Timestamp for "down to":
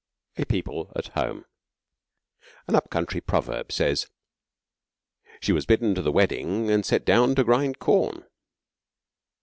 7.05-7.43